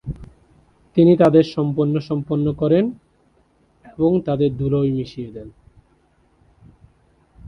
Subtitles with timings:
[0.97, 2.85] তিনি তাদের সম্পন্ন সম্পন্ন করেন
[3.85, 5.49] এবং তাদের ধুলোয় মিশিয়ে দেন।